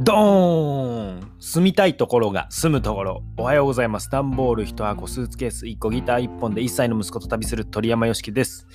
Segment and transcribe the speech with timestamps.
[0.00, 3.24] ドーン住みたいところが住むところ。
[3.36, 4.08] おはようございます。
[4.08, 8.68] 段ボール1箱、スーツケース1個、ギター1本で1歳の息子と旅する鳥山よしきです。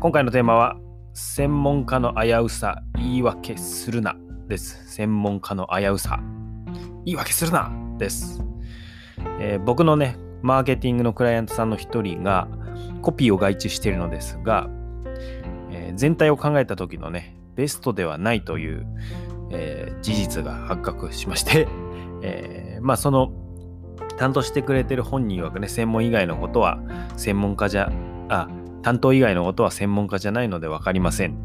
[0.00, 0.78] 今回のテーマは、
[1.12, 4.16] 専門家の危うさ、言い訳するな
[4.48, 4.90] です。
[4.90, 6.18] 専門家の危うさ、
[7.04, 8.42] 言い訳するなです。
[9.38, 12.48] えー、僕のね、マーケティングのクライアントさんの一人が
[13.02, 14.70] コピーを外注しているのですが、
[15.70, 18.86] えー、全体を考えた時のね、ベストではないという
[19.50, 21.68] えー、事実が発覚しまして、
[22.22, 23.32] えー、まあその
[24.16, 26.80] 担当してくれてる本人曰くね専門以外のことは
[27.16, 27.90] 専門家じゃ
[28.28, 28.48] あ
[28.82, 31.36] 担当以外のことは専門家じゃないので分かりません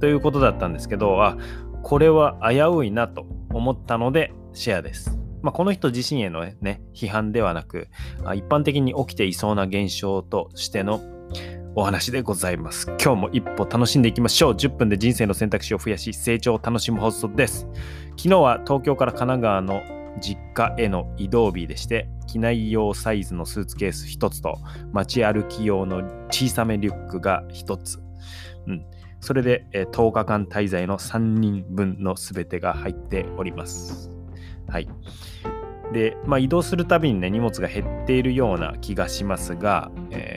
[0.00, 1.38] ということだったんですけどあ
[1.82, 5.18] これは危ういなと思ったのでシェアです。
[5.42, 7.88] まあ、この人自身へのね批判ではなく
[8.34, 11.02] 一般的に起きていそうな現象としての
[11.76, 12.86] お話でございます。
[13.02, 14.52] 今日も一歩楽しんでいきましょう。
[14.52, 17.66] 10分で人生の選択肢を増やし、成長を楽しむ放送です。
[18.16, 19.82] 昨日は東京から神奈川の
[20.20, 24.56] 実家への移動日でして、機内用サイズのスーツケース1つと、
[24.92, 27.98] 街歩き用の小さめリュックが1つ。
[28.68, 28.86] うん、
[29.18, 34.12] それで、え10日間滞在の3人分の全てが入っております。
[34.68, 34.88] はい。
[35.92, 40.33] で、まあ、移動するたびにね、荷物が減っているような気がしますが、えー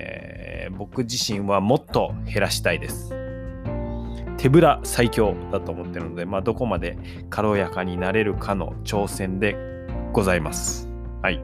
[0.69, 3.13] 僕自身はもっと減らしたいです。
[4.37, 6.97] 手ぶら最強だと思ってるので、まあ、どこまで
[7.29, 9.55] 軽やかになれるかの挑戦で
[10.13, 10.87] ございます。
[11.21, 11.41] はい。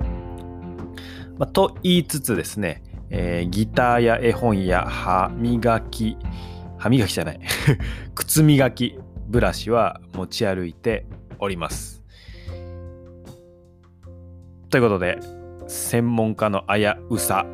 [1.38, 6.18] まあ、と言いつつですね、えー、ギターや絵本や歯磨き、
[6.78, 7.40] 歯磨きじゃない
[8.14, 11.08] 靴磨きブラシは持ち歩いて
[11.40, 12.04] おります。
[14.70, 15.20] ということで、
[15.68, 17.46] 専門家の危うさ、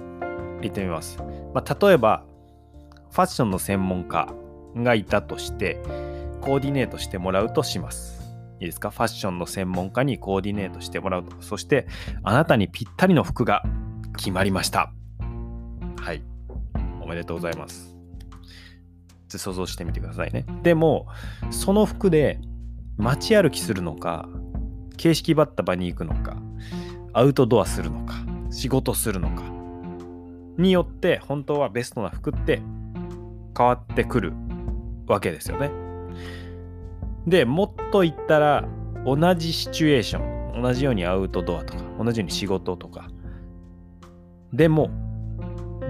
[0.61, 1.17] 言ってみます。
[1.53, 2.25] まあ、例えば、
[3.11, 4.33] ファッションの専門家
[4.75, 5.81] がいたとして、
[6.41, 8.19] コーディネートしてもらうとします。
[8.59, 8.89] いいですか？
[8.89, 11.41] ファッションの専門家にコーディネートしてもらうと。
[11.41, 11.87] そして、
[12.23, 13.63] あなたにぴったりの服が
[14.17, 14.91] 決まりました。
[15.99, 16.21] はい。
[17.01, 17.95] おめでとうございます。
[19.29, 20.45] 想像してみてくださいね。
[20.63, 21.07] でも、
[21.51, 22.39] その服で
[22.97, 24.27] 街歩きするのか、
[24.97, 26.37] 形式ばった場に行くのか、
[27.13, 28.15] アウトドアするのか、
[28.49, 29.43] 仕事するのか、
[30.59, 32.61] によって本当はベストな服って
[33.57, 34.33] 変わってくる
[35.07, 35.71] わけですよね。
[37.25, 38.67] でもっと言ったら
[39.05, 43.09] 同じシチュエーション同じようにアウトドアとか同じように仕事とか
[44.53, 44.89] でも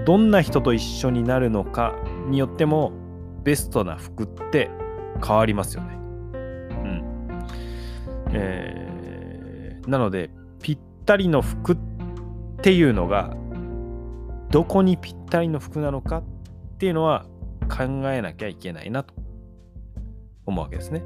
[0.06, 1.94] どんな人と一緒になるのか
[2.28, 2.92] によっても
[3.42, 4.70] ベストな服って
[5.24, 5.94] 変わりますよね。
[5.94, 7.02] うん。
[8.32, 10.30] えー、なので
[10.62, 11.76] ぴったりの服っ
[12.62, 13.34] ていうのが
[14.50, 16.22] どこにぴったりの服なのかっ
[16.78, 17.26] ていうのは
[17.68, 19.14] 考えなきゃいけないなと
[20.46, 21.02] 思うわけですね。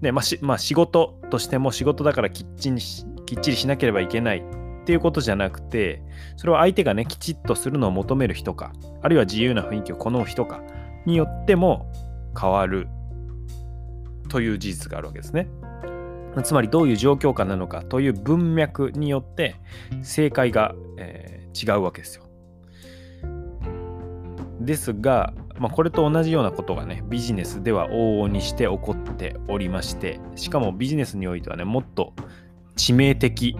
[0.00, 6.02] で、まあしまあ、仕事としても仕事だからきっちりきっちりしなければいけないっていうことじゃなくて、
[6.36, 10.62] それは相手がね、きちっとするのを求める人か、あるいは自由な雰囲気を好む人か
[11.06, 11.90] によっても
[12.38, 12.88] 変わる
[14.28, 15.48] という事実があるわけですね。
[16.42, 19.54] つまりどういう状況下なのかという文脈によって
[20.02, 22.24] 正解が、えー、違うわけですよ。
[24.64, 32.12] ですが、まあ、これと同じようなことがね、ビジネスでは往々にして起こっておりまして、しかもビジネスにおいてはね、もっと
[32.76, 33.56] 致命的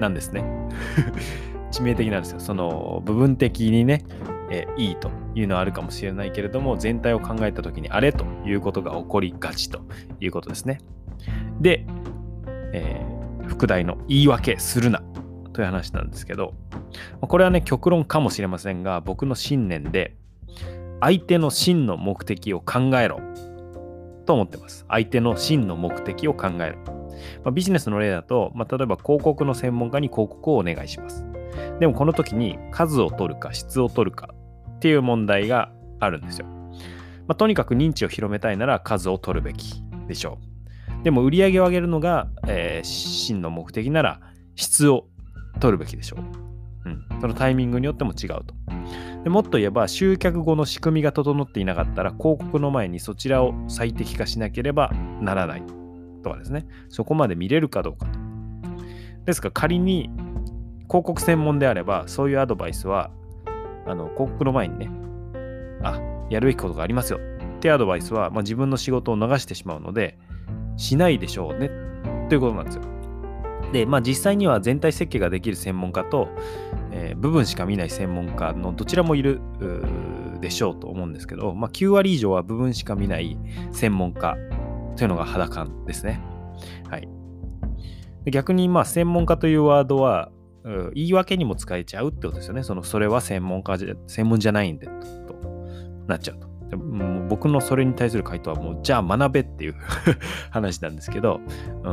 [0.00, 0.44] なんですね。
[1.70, 2.40] 致命的なんですよ。
[2.40, 4.04] その部分的にね、
[4.50, 9.80] えいいというのはあるかもしれないけれども、全体を考えた時にあれということが起こりがちと
[10.20, 10.80] いうことですね。
[11.60, 11.84] で、
[12.72, 15.02] えー、副題の言い訳するな
[15.52, 16.54] という話なんですけど、
[17.20, 20.16] これはね、極論かもしれませんが、僕の信念で、
[21.00, 23.20] 相手の真の目的を考えろ
[24.26, 24.84] と思ってます。
[24.88, 26.78] 相手の真の目的を考える。
[27.44, 31.24] まあ、ビジネスの例だと、まあ、例えば広告の専門家に広告をお願いします。
[31.80, 34.30] でもこの時に数を取るか質を取るか
[34.76, 36.46] っていう問題があるんですよ。
[36.46, 40.38] まあ、とにかく認知を広めたいなら数を取るべきでしょ
[41.00, 41.04] う。
[41.04, 44.20] でも売り上げを上げるのが、えー、真の目的なら
[44.56, 45.06] 質を
[45.60, 46.88] 取るべきでしょう。
[46.88, 47.20] うん。
[47.20, 48.54] そのタイミングによっても違うと。
[49.24, 55.62] でもっと言えば集客後の仕組みが整っていなかったら広告の前にそちらを最適化しなければならない
[56.22, 56.66] とかですね。
[56.88, 58.18] そこまで見れるかどうかと。
[59.24, 60.10] ですから仮に
[60.88, 63.10] 広告専門であればそういうアドバイスは
[63.86, 64.90] あの広告の前にね
[65.82, 66.00] あ
[66.30, 67.18] やるべきことがありますよ。
[67.58, 70.16] ってアドバイスは、まあ、自分の仕事を逃してしまうので
[70.76, 71.70] しないでしょうね。
[72.28, 72.82] ということなんですよ。
[73.72, 76.28] で、まあ、実際には全体設計ができる専門家と、
[76.98, 79.40] えー、部分しか見ない専門家のどちらもいる
[80.40, 83.38] でしょうと思うんですけど、まあ、9割以上は部分しか見ない
[83.72, 84.36] 専門家
[84.96, 86.20] というのが肌感ですね。
[86.90, 87.08] はい。
[88.30, 90.30] 逆に、まあ、専門家というワードは、
[90.94, 92.62] 言い訳にも使えちゃうってことですよね。
[92.62, 94.92] その、それは専門家じゃ、専門じゃないんで、と
[96.08, 96.48] なっちゃうと。
[96.68, 99.76] でも僕のそれに対する回答はもう、じゃあ学べっていう
[100.50, 101.40] 話なんですけど、
[101.84, 101.90] う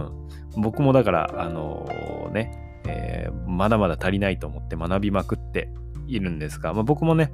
[0.59, 0.61] ん。
[0.61, 5.69] 僕もだから、あのー、ね、えー、まだまだ足りないと思って学びまくって
[6.07, 7.31] いるんですが、まあ、僕もね、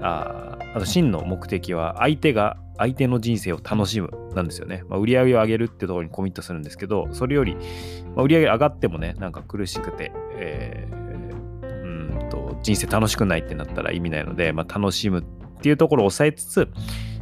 [0.00, 4.84] ああと真の目的は相手が相手の人生を楽しむなんですよね。
[4.88, 7.56] まあ、売り上げを上げるってところにコミットするんですけど、それより、
[8.14, 15.22] まあ、売り上げ上がってもね、なんか苦しくて、えー、うんと人生楽しくないってなったら意味ないので、まあ、楽しむっ
[15.62, 16.68] ていうところを抑えつつ、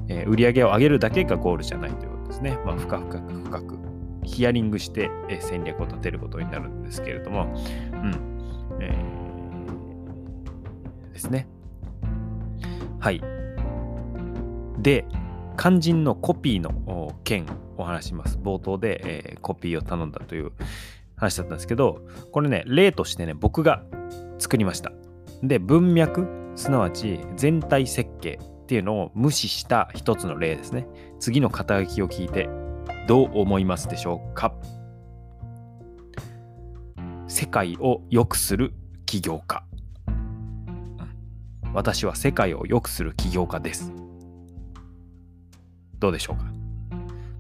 [0.09, 2.59] えー、売り上げを上げるだけがゴールじゃないということですね。
[2.65, 3.84] まあ、深く深く
[4.25, 8.79] ヒアリングして、え、戦略を立てることになるんですけれども、うん。
[8.81, 11.47] えー、ですね。
[13.01, 13.23] はい。
[14.79, 15.05] で、
[15.59, 18.39] 肝心のコピーの件お話します。
[18.39, 20.53] 冒頭で、えー、コピーを頼んだという
[21.17, 23.85] 話だったんですけど、これね、例としてね、僕が
[24.39, 24.93] 作りました。
[25.43, 30.87] で、文脈、すなわち全体設計っていうのを無視した一つの例ですね。
[31.21, 32.49] 次の肩書きを聞いて
[33.07, 34.55] どう思いますでしょうか？
[37.29, 38.73] 世界を良くする
[39.05, 39.63] 起業家。
[41.75, 43.93] 私は世界を良くする起業家です。
[45.99, 46.45] どうでしょうか？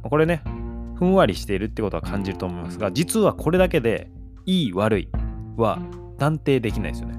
[0.08, 0.42] これね、
[0.96, 4.10] ふんわりしているってことは感じると思いますが、実はこれだけで
[4.44, 5.08] いい悪い
[5.56, 5.78] は
[6.18, 7.16] 断定できないですよね。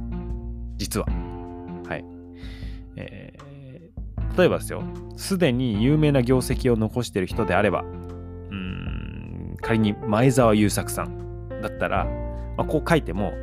[0.78, 1.08] 実は。
[1.88, 2.06] はい。
[2.96, 4.84] えー、例えばですよ、
[5.16, 7.84] すでに有名な業績を残している人であれば、
[9.66, 12.06] 仮に前澤友作さんだったら、
[12.56, 13.34] まあ、こう書いても、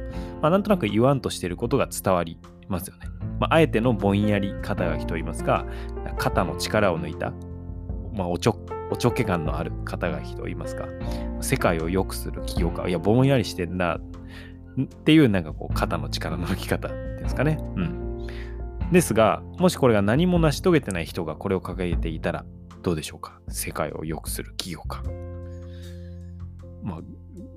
[0.41, 2.39] まあ、なんとなく言わんとしていることが伝わり
[2.69, 3.09] ますよね。
[3.41, 5.67] まあ、あえてのぼんやり肩書きといいますか、
[6.19, 7.33] 肩の力を抜いた、
[8.15, 10.87] まあ、おちょおちょけ感のある肩書きといいますか、
[11.41, 17.59] 世界を良くする起業家、いや、ぼんやりしてんな、っていうなんかこう肩の力の抜き方ですかね。
[17.75, 18.29] うん。
[18.93, 22.45] ですが、もしこれが何も成し遂げてない人がこれを掲げていたら
[22.83, 23.41] どうでしょうか？
[23.49, 25.03] 世界を良くする起業家。
[26.83, 27.01] まあ、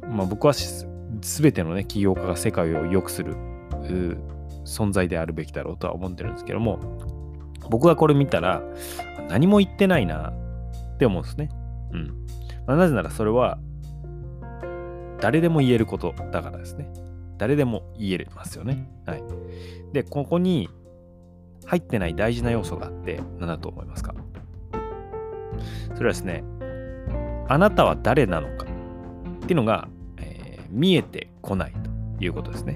[0.08, 0.88] まあ、僕はす
[1.22, 3.36] 全てのね、起業家が世界を良くする
[4.66, 6.80] 存在であるべきだろうとは思ってるんですけども、
[7.70, 8.62] 僕がこれ見たら、
[9.30, 11.50] 何も言ってないなって思うんですね。
[11.92, 12.08] うん。
[12.68, 13.58] まあ、なぜならそれは、
[15.20, 16.92] 誰でも言えることだからですね。
[17.38, 18.90] 誰でも言えますよね。
[19.06, 19.24] はい。
[19.94, 20.70] で、ここに
[21.66, 24.14] 入ってない大事な要素があって、何だと思いますか？
[25.96, 26.44] それはですね、
[27.48, 28.66] あなたは誰なのか？
[29.46, 29.88] っていうのが、
[30.18, 31.74] えー、見えてこない
[32.18, 32.76] ということですね。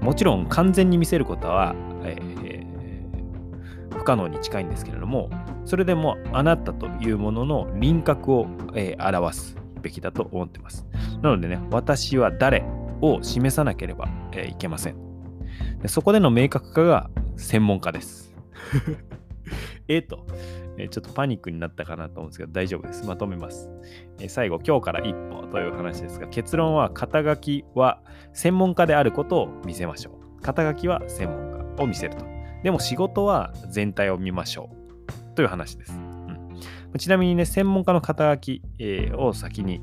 [0.00, 1.74] もちろん完全に見せることは、
[2.04, 5.28] えー、不可能に近いんですけれども、
[5.66, 10.86] それでもあなたというものの輪郭を、えー、表すべきだと思ってます。
[11.22, 12.64] なのでね、私は誰
[13.02, 14.96] を示さなければ、えー、いけません
[15.82, 15.88] で。
[15.88, 18.34] そこでの明確化が専門家です。
[19.88, 20.26] えっと、
[20.78, 23.06] えちょっとパニックになったかなと思うんですけど、大丈夫です。
[23.06, 23.70] まとめます。
[24.20, 28.00] え最後、今日から一歩という話ですが、結論は肩書きは
[28.32, 30.42] 専門家であることを見せましょう。
[30.42, 32.24] 肩書きは専門家を見せると。
[32.62, 35.34] でも仕事は全体を見ましょう。
[35.34, 35.92] という話です。
[35.92, 35.96] う
[36.94, 39.82] ん、ちなみにね、専門家の肩書き、えー、を先に、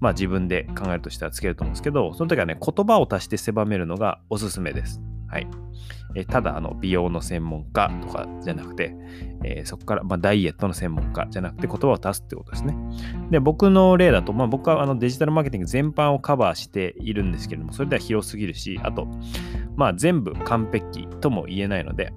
[0.00, 5.00] まあ自分で考えるとしてはつけると思うんですけど、その時はね、言葉を足して狭めるのがおすすめです。
[5.28, 5.46] はい。
[6.18, 8.94] えただあの美容の専門家とかじゃなくて、
[9.44, 12.76] えー、そこから、まあ、ダイエットの専門家じゃなくて言葉を足すってことですね。
[13.30, 19.06] で、僕の例だと、まあ、僕はあのデジタルマーケティング全般をカバーしているんですけれども、それでは広すぎるし、あと、
[19.76, 22.12] まあ、全部完璧とも言えないので、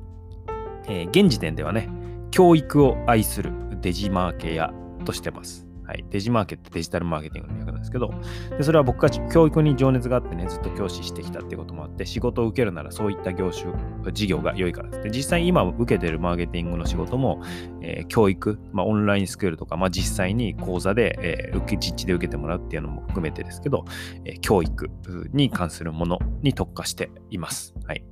[0.88, 1.88] えー、現時点ではね、
[2.32, 4.74] 教育を愛するデジマーケや
[5.06, 5.71] としてます。
[5.92, 8.14] はい、デジマーケってデジタルマーケティングの略なんですけど、
[8.58, 13.74] でそれは僕が教育に情熱があってね、ずっと教師してきたっていうこともあって、仕事を受けるならそういった業種、
[14.14, 15.04] 事業が良いからです。
[15.04, 17.42] で実際今受けてるマーケティングの仕事も、
[17.82, 23.84] えー、教育、まあ、オンラインスクールとか、まあ、実際に講座で、えー、受け実地で受けてもらうっていうのも含めてですけど、
[24.24, 24.90] えー、教育
[25.34, 27.74] に関するものに特化しています。
[27.84, 28.06] はい。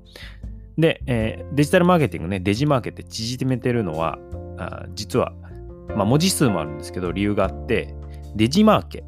[0.77, 4.19] で、えー、デジタルマーケティングね、デジマーケって縮めてるのは、
[4.57, 5.33] あ実は
[5.95, 7.93] まあ、文字数もあるんですけど理由があって
[8.35, 9.03] デジマーケ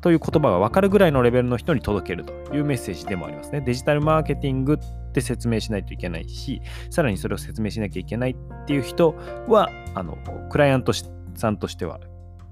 [0.00, 3.62] という言葉が分かるぐらいのレベルの人に届けるというメッセージでもありますね。
[3.62, 9.14] デジタルマーケティングって説明しないといけないし、さらにそれを説明しなきゃいけないっていう人
[9.48, 10.18] は、あの
[10.50, 12.00] クライアントさんとしては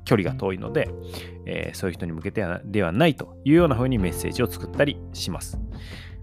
[0.06, 0.88] 距離が遠いので、
[1.44, 5.58] えー、そういう人に向けてではないというような風にメッセージを作ったりします。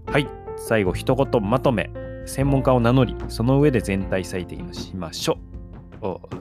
[0.06, 0.26] はい、
[0.56, 1.90] 最後一言まとめ。
[2.26, 5.49] 専門家を名乗り、その上で全体最適にしましょう。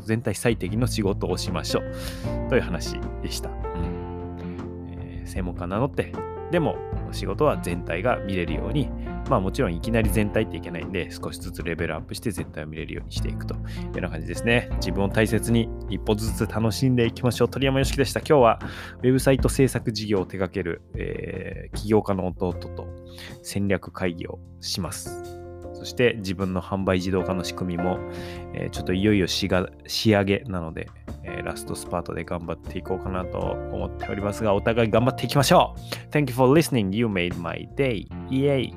[0.06, 3.50] 全体最適の仕事をしましょうという話でした。
[3.50, 6.12] うんえ専門家名乗って、
[6.52, 6.76] でも
[7.12, 8.90] 仕事は全体が見れるように、
[9.30, 13.64] まあもちろんいきなり全体っていけないんで、少しずつレベルアップして全体を見れるようにしていくというよ
[13.98, 14.70] うな感じですね。
[14.78, 17.50] 自分を大切に一歩ずつ楽しんでいきましょう。
[17.50, 18.20] 鳥山よしきでした。
[18.22, 18.60] 今日は
[19.04, 22.88] ウェブサイト制作事業を手掛ける、えー、起業家の弟と
[23.44, 25.39] 戦略会議をします。
[25.80, 28.00] そして自分の販売自動化の仕組みも、
[28.54, 30.90] えー、ちょっといよいよ仕上げなので、
[31.24, 36.96] えー、ラストスパートで頑張っていこうかなと思っておりますが、お互い頑張っていきましょう !Thank you for listening.
[36.96, 38.08] You made my day.
[38.30, 38.74] Yay!